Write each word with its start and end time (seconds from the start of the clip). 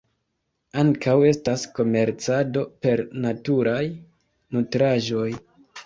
Ankaŭ 0.83 1.13
estas 1.33 1.65
komercado 1.81 2.65
per 2.87 3.07
naturaj 3.29 3.79
nutraĵoj. 3.93 5.33